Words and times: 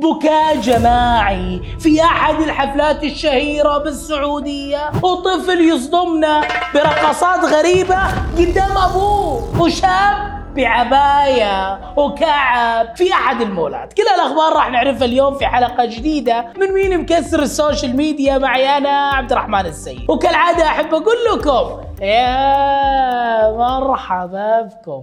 بكاء 0.00 0.56
جماعي 0.56 1.62
في 1.78 2.02
أحد 2.02 2.34
الحفلات 2.40 3.04
الشهيرة 3.04 3.78
بالسعودية؟ 3.78 4.90
وطفل 5.02 5.60
يصدمنا 5.60 6.40
برقصات 6.74 7.44
غريبة 7.44 7.98
قدام 8.38 8.78
أبوه 8.78 9.60
وشاب 9.62 10.40
بعباية 10.56 11.80
وكعب. 11.96 12.96
في 12.96 13.12
أحد 13.12 13.40
المولات. 13.40 13.92
كل 13.92 14.02
الأخبار 14.02 14.52
راح 14.52 14.70
نعرفها 14.70 15.04
اليوم 15.04 15.34
في 15.34 15.46
حلقة 15.46 15.84
جديدة 15.84 16.46
من 16.56 16.72
مين 16.72 16.98
مكسر 17.00 17.42
ال 17.42 17.50
social 17.50 17.96
media 17.96 18.38
معي 18.38 18.76
أنا 18.76 19.10
عبد 19.10 19.32
الرحمن 19.32 19.66
السيد. 19.66 20.10
وكالعادة 20.10 20.66
أحب 20.66 20.94
أقول 20.94 21.16
لكم 21.34 21.80
يا 22.02 23.50
مرحبا 23.56 24.60
بكم. 24.60 25.02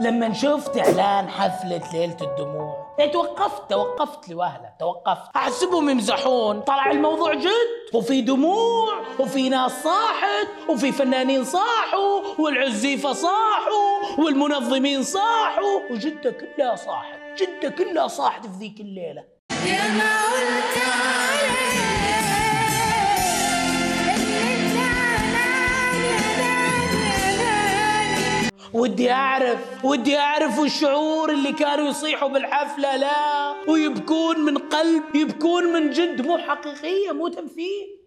لما 0.00 0.32
شفت 0.32 0.78
إعلان 0.78 1.28
حفلة 1.28 1.82
ليلة 1.92 2.16
الدموع 2.20 2.94
يعني 2.98 3.10
توقفت 3.10 3.70
توقفت 3.70 4.28
لوهلة 4.28 4.72
توقفت. 4.78 5.36
احسبهم 5.36 5.90
يمزحون. 5.90 6.60
طلع 6.60 6.90
الموضوع 6.90 7.34
جد. 7.34 7.94
وفي 7.94 8.20
دموع 8.20 9.00
وفي 9.18 9.48
ناس 9.48 9.82
صاحت 9.82 10.48
وفي 10.68 10.92
فنانين 10.92 11.44
صاحوا 11.44 12.20
والعزيفة 12.38 13.12
صاحوا 13.12 14.18
والمنظمين 14.18 15.02
صاحوا. 15.02 15.80
وجده 15.90 16.30
كلها 16.30 16.76
صاحت 16.76 17.18
جده 17.38 17.68
كلها 17.68 18.08
صاحت 18.08 18.46
في 18.46 18.52
ذيك 18.58 18.80
الليلة. 18.80 19.24
يا 19.66 19.88
ما 19.88 20.16
ودي 28.86 29.12
أعرف 29.12 29.84
ودي 29.84 30.18
أعرف 30.18 30.60
الشعور 30.60 31.30
اللي 31.30 31.52
كانوا 31.52 31.88
يصيحوا 31.88 32.28
بالحفلة 32.28 32.96
لا. 32.96 33.54
ويبكون 33.68 34.40
من 34.40 34.58
قلب 34.58 35.02
يبكون 35.14 35.72
من 35.72 35.90
جد 35.90 36.26
مو 36.26 36.38
حقيقية 36.38 37.12
مو 37.12 37.28
تمثيل. 37.28 38.00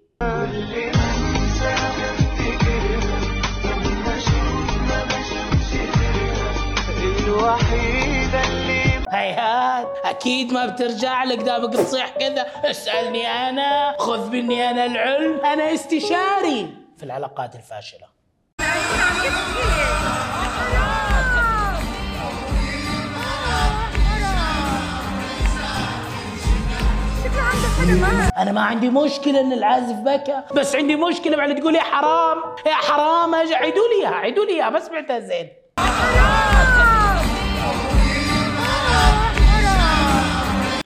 الوحيدة 7.27 8.43
اللي 8.47 8.83
هيهات 9.11 9.87
أكيد 10.05 10.53
ما 10.53 10.65
بترجع 10.65 11.23
لك 11.23 11.37
دامك 11.37 11.73
تصيح 11.73 12.09
كذا. 12.09 12.45
اسألني 12.71 13.27
أنا 13.27 13.95
خذ 13.99 14.29
مني 14.31 14.69
أنا 14.69 14.85
العلم. 14.85 15.39
أنا 15.39 15.73
استشاري 15.73 16.69
في 16.97 17.03
العلاقات 17.03 17.55
الفاشلة. 17.55 18.07
أنا 28.37 28.51
ما 28.51 28.61
عندي 28.61 28.89
مشكلة 28.89 29.39
إن 29.41 29.53
العازف 29.53 29.95
بكى 29.95 30.41
بس 30.55 30.75
عندي 30.75 30.95
مشكلة 30.95 31.37
بعد 31.37 31.55
تقول 31.55 31.75
يا 31.75 31.81
حرام 31.81 32.37
يا 32.65 32.73
حرام 32.73 33.35
عيدوا 33.35 33.87
لي 33.87 34.01
إياها 34.01 34.15
عيدوا 34.15 34.45
لي 34.45 34.51
إياها 34.51 34.69
ما 34.69 34.79
سمعتها 34.79 35.19
زين. 35.19 35.49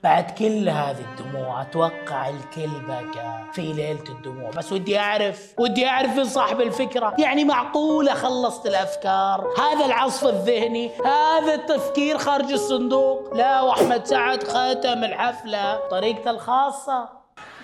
بعد 0.04 0.32
كل 0.32 0.70
هذه 0.70 1.06
الدموع 1.12 1.62
أتوقع 1.62 2.30
الكل 2.30 2.70
بكى 2.88 3.44
في 3.54 3.62
ليلة 3.62 4.04
الدموع. 4.10 4.52
بس 4.52 4.72
ودي 4.72 5.00
أعرف 5.00 5.54
ودي 5.58 5.88
أعرف 5.88 6.18
من 6.18 6.24
صاحب 6.24 6.62
الفكرة. 6.62 7.16
يعني 7.20 7.44
معقولة 7.44 8.14
خلصت 8.14 8.66
الأفكار؟ 8.66 9.54
هذا 9.58 9.86
العصف 9.86 10.28
الذهني 10.28 10.92
هذا 11.06 11.54
التفكير 11.54 12.18
خارج 12.18 12.52
الصندوق. 12.52 13.34
لا 13.34 13.62
وأحمد 13.62 14.06
سعد 14.06 14.44
ختم 14.44 15.04
الحفلة. 15.04 15.76
طريقته 15.92 16.32
الخاصة. 16.32 17.10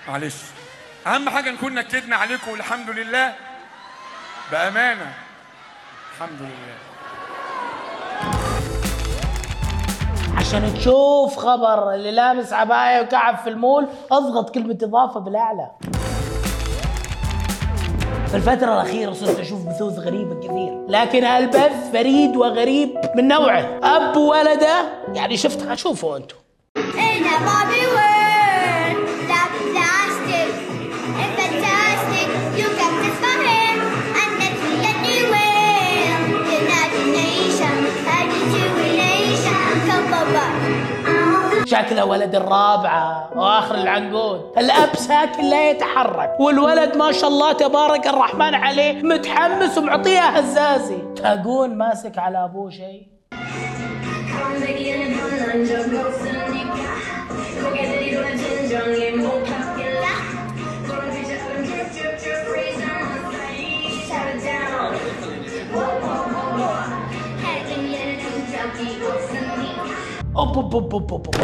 معلش 0.07 0.35
أهم 1.07 1.29
حاجة 1.29 1.51
نكون 1.51 1.73
نكدنا 1.73 2.15
عليكم 2.15 2.51
والحمد 2.51 2.89
لله. 2.89 3.33
بأمانة. 4.51 5.13
الحمد 6.15 6.41
لله. 6.41 6.88
عشان 10.49 10.73
تشوف 10.73 11.37
خبر 11.37 11.93
اللي 11.93 12.11
لابس 12.11 12.53
عباية 12.53 13.01
وكعب 13.01 13.37
في 13.37 13.49
المول 13.49 13.87
أضغط 14.11 14.49
كلمة 14.49 14.77
إضافة 14.83 15.19
بالأعلى. 15.19 15.71
في 18.27 18.35
الفترة 18.35 18.73
الأخيرة 18.73 19.11
صرت 19.11 19.39
أشوف 19.39 19.65
بثوث 19.67 19.99
غريبة 19.99 20.39
كثير 20.39 20.85
لكن 20.87 21.23
هالبث 21.23 21.91
فريد 21.91 22.35
وغريب 22.35 22.89
من 23.15 23.27
نوعه. 23.27 23.79
أب 23.83 24.17
وولده؟ 24.17 24.83
يعني 25.13 25.37
شفتها 25.37 25.75
شوفوا 25.75 26.17
أنتم. 26.17 26.35
شكله 41.69 42.05
ولد 42.05 42.35
الرابعة. 42.35 43.29
وآخر 43.35 43.75
العنقود. 43.75 44.51
الأب 44.57 44.95
ساكن 44.95 45.49
لا 45.49 45.69
يتحرك. 45.69 46.39
والولد 46.39 46.97
ما 46.97 47.11
شاء 47.11 47.29
الله 47.29 47.51
تبارك 47.51 48.07
الرحمن 48.07 48.53
عليه 48.55 49.03
متحمس 49.03 49.77
ومعطيها 49.77 50.39
هزازي. 50.39 50.97
تاقون 51.15 51.77
ماسك 51.77 52.17
على 52.17 52.43
أبوه 52.43 52.69
شيء. 52.69 53.07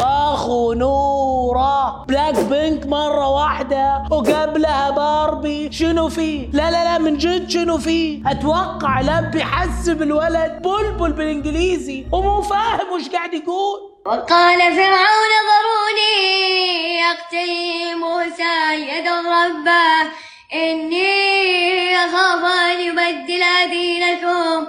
اخو 0.00 0.72
نوره 0.72 2.04
بلاك 2.04 2.38
بينك 2.38 2.86
مره 2.86 3.28
واحدة 3.28 4.02
وقبلها 4.10 4.90
باربي 4.90 5.72
شنو 5.72 6.08
فيه 6.08 6.48
لا 6.52 6.70
لا 6.70 6.84
لا 6.84 6.98
من 6.98 7.16
جد 7.16 7.50
شنو 7.50 7.78
فيه 7.78 8.30
أتوقع 8.30 9.00
لب 9.00 9.34
يحسب 9.34 10.02
الولد 10.02 10.62
بلبل 10.62 11.12
بالانجليزي 11.12 12.06
ومو 12.12 12.42
فاهم 12.42 12.92
وش 12.92 13.08
قاعد 13.08 13.34
يقول 13.34 13.80
وقال 14.06 14.58
فرعون 14.58 15.32
ذروني 15.48 16.98
يقتلي 16.98 17.94
موسى 17.94 18.74
يدعو 18.74 19.20
ربه 19.20 20.10
إني 20.54 21.96
أخاف 21.96 22.44
أن 22.44 22.80
يبدل 22.80 23.70
دينكم 23.70 24.66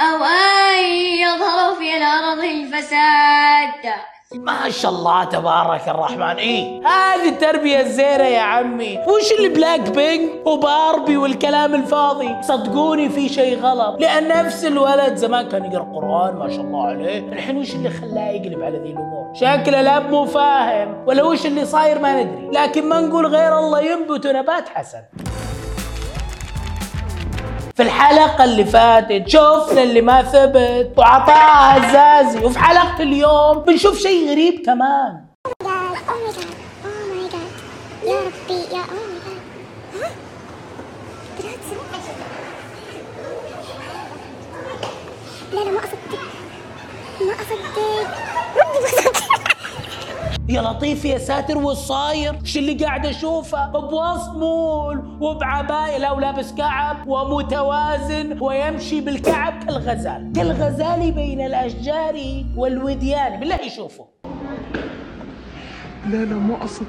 الأرض 0.00 0.43
الفساد. 2.44 3.94
ما 4.34 4.70
شاء 4.70 4.90
الله 4.90 5.24
تبارك 5.24 5.88
الرحمن. 5.88 6.36
إيه؟ 6.36 6.86
هذه 6.86 7.28
التربية 7.28 7.80
الزينة 7.80 8.24
يا 8.24 8.40
عمي. 8.40 8.98
وش 9.08 9.32
اللي 9.32 9.48
بلاك 9.48 9.80
بينك 9.80 10.46
وباربي 10.46 11.16
والكلام 11.16 11.74
الفاضي؟ 11.74 12.42
صدقوني 12.42 13.08
في 13.08 13.28
شيء 13.28 13.60
غلط. 13.60 14.00
لأن 14.00 14.28
نفس 14.28 14.64
الولد 14.64 15.14
زمان 15.16 15.48
كان 15.48 15.64
يقرأ 15.64 15.84
قرآن 15.94 16.36
ما 16.36 16.48
شاء 16.48 16.60
الله 16.60 16.86
عليه. 16.86 17.18
الحين 17.18 17.56
وش 17.56 17.74
اللي 17.74 17.90
خلاه 17.90 18.30
يقلب 18.30 18.62
على 18.62 18.78
ذي 18.78 18.90
الأمور؟ 18.90 19.34
شكله 19.34 19.80
الاب 19.80 20.10
مو 20.10 20.24
فاهم. 20.24 21.04
ولا 21.06 21.22
وش 21.22 21.46
اللي 21.46 21.64
صاير 21.64 21.98
ما 21.98 22.22
ندري. 22.22 22.50
لكن 22.52 22.88
ما 22.88 23.00
نقول 23.00 23.26
غير 23.26 23.58
الله 23.58 23.80
ينبت 23.80 24.26
نبات 24.26 24.68
حسن. 24.68 25.02
في 27.76 27.82
الحلقة 27.82 28.44
اللي 28.44 28.64
فاتت. 28.64 29.28
شفنا 29.28 29.82
اللي 29.82 30.00
ما 30.00 30.22
ثبت. 30.22 30.92
وعطاها 30.98 31.78
هزازي 31.78 32.44
وفي 32.44 32.58
حلقة 32.58 33.02
اليوم 33.02 33.58
بنشوف 33.58 33.98
شيء 33.98 34.30
غريب 34.30 34.62
كمان. 34.66 35.24
Oh 35.48 35.56
oh 35.56 35.66
god. 35.66 36.46
يا 38.04 38.16
ربي. 38.20 38.60
يا 38.76 38.82
oh 38.82 39.04
my 39.10 39.18
god. 39.26 39.40
ها؟ 40.02 40.10
لا 45.52 45.60
لا 45.60 45.70
ما 45.70 45.78
أصدق 45.78 46.20
ما 47.20 47.32
أصدق 47.32 47.78
يا 50.48 50.62
لطيف 50.62 51.04
يا 51.04 51.18
ساتر 51.18 51.58
وش 51.58 51.76
صاير؟ 51.76 52.38
وش 52.42 52.56
اللي 52.56 52.74
قاعد 52.74 53.06
أشوفه؟ 53.06 53.66
بوسط 53.66 54.30
مول 54.36 55.18
وبعباية 55.20 55.98
لا 55.98 56.12
ولابس 56.12 56.52
كعب 56.52 57.08
ومتوازن 57.08 58.42
ويمشي 58.42 59.00
بالكعب 59.00 59.64
كالغزال، 59.64 60.32
كالغزال 60.36 61.12
بين 61.12 61.40
الأشجار 61.40 62.44
والوديان، 62.56 63.40
بالله 63.40 63.60
يشوفوا. 63.60 64.04
لا 66.10 66.16
لا 66.16 66.36
ما 66.36 66.54
أقصد 66.54 66.86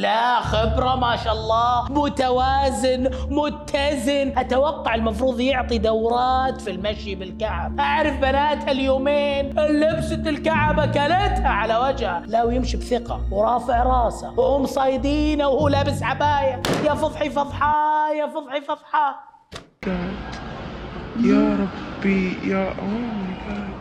لا 0.00 0.40
خبرة 0.40 0.96
ما 0.96 1.16
شاء 1.16 1.32
الله. 1.32 1.92
متوازن 1.92 3.10
متزن. 3.30 4.38
أتوقع 4.38 4.94
المفروض 4.94 5.40
يعطي 5.40 5.78
دورات 5.78 6.60
في 6.60 6.70
المشي 6.70 7.14
بالكعب. 7.14 7.80
أعرف 7.80 8.16
بنات 8.16 8.68
اليومين. 8.68 9.58
لبست 9.58 10.26
الكعب 10.26 10.80
أكلتها 10.80 11.48
على 11.48 11.76
وجهها. 11.76 12.22
لا 12.26 12.44
ويمشي 12.44 12.76
بثقة 12.76 13.20
ورافع 13.30 13.82
راسه. 13.82 14.38
وهم 14.38 14.66
صايدينه 14.66 15.48
وهو 15.48 15.68
لابس 15.68 16.02
عباية. 16.02 16.62
يا 16.84 16.94
فضحي 16.94 17.30
فضحاه 17.30 18.12
يا 18.12 18.26
فضحي 18.26 18.60
فضحاه 18.60 19.14
يا 21.24 21.58
ربي 21.60 22.38
يا 22.44 22.74
ماي 22.74 23.36
جاد 23.48 23.79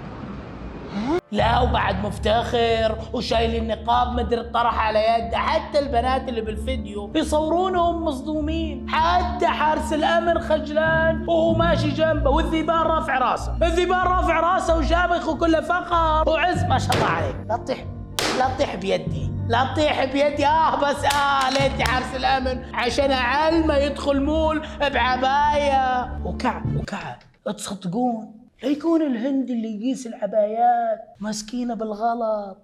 لا 1.32 1.60
وبعد 1.60 2.06
مفتخر 2.06 2.98
وشايل 3.14 3.56
النقاب 3.56 4.14
مدري 4.14 4.42
الطرح 4.42 4.80
على 4.80 5.00
يده 5.00 5.38
حتى 5.38 5.80
البنات 5.80 6.30
اللي 6.30 6.42
بالفيديو 6.42 7.12
يصورونهم 7.16 8.06
مصدومين. 8.06 8.90
حتى 8.90 9.48
حارس 9.48 9.94
الأمن 9.94 10.40
خجلان 10.40 11.26
وهو 11.28 11.54
ماشي 11.54 11.90
جنبه 11.90 12.30
والذيبان 12.30 12.82
رافع 12.82 13.18
راسه. 13.18 13.58
الذيبان 13.62 14.08
رافع 14.08 14.40
راسه 14.40 14.78
وشامخ 14.78 15.28
وكله 15.28 15.62
فخر. 15.62 16.30
وعز 16.30 16.64
ما 16.64 16.80
شاء 16.80 16.96
الله 16.96 17.08
عليك. 17.08 17.36
لا 17.50 17.58
تطيح 17.58 17.86
لا 18.40 18.48
تطيح 18.48 18.76
بيدي 18.76 19.32
لا 19.48 19.74
تطيح 19.74 20.06
بيدي. 20.06 20.48
آه 20.48 20.76
بس 20.76 21.06
آه 21.06 21.50
ليتي 21.50 21.84
حارس 21.84 22.16
الأمن. 22.16 22.76
عشان 22.76 23.12
اعلمه 23.12 23.76
يدخل 23.76 24.22
مول 24.22 24.62
بعباية. 24.80 26.12
وكعب 26.26 26.76
وكعب. 26.76 27.18
تصدقون 27.46 28.39
لا 28.64 28.70
يكون 28.70 29.02
الهندي 29.02 29.54
اللي 29.54 29.76
يقيس 29.76 30.08
العبايات 30.08 31.00
مسكينه 31.20 31.74
بالغلط. 31.74 32.58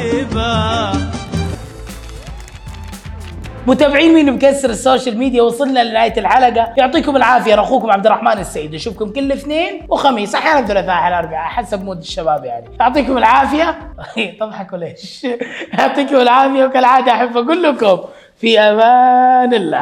متابعين 3.72 4.14
مين 4.14 4.34
مكسر 4.34 4.70
ال 4.70 4.77
social 4.77 5.18
media؟ 5.18 5.42
وصلنا 5.42 5.84
لنهاية 5.84 6.14
الحلقة. 6.20 6.74
يعطيكم 6.78 7.16
العافية. 7.16 7.62
أخوكم 7.62 7.92
عبد 7.92 8.06
الرحمن 8.06 8.40
السيد. 8.40 8.76
نشوفكم 8.76 9.10
كل 9.10 9.32
اثنين 9.32 9.86
وخميس. 9.90 10.36
أحيانا 10.36 10.68
ثلاثاء 10.68 10.96
أحيانا 10.96 11.20
أربعاء 11.20 11.48
حسب 11.50 11.84
mood 11.84 11.98
الشباب 11.98 12.46
يعني. 12.46 12.66
يعطيكم 12.80 13.18
العافية. 13.18 13.80
تضحكوا 14.40 14.78
ليش؟ 14.78 15.28
يعطيكم 15.80 16.16
العافية. 16.16 16.66
وكالعادة 16.66 17.12
أحب 17.12 17.38
أقول 17.38 17.64
لكم 17.64 18.00
في 18.38 18.60
أمان 18.60 19.54
الله. 19.54 19.78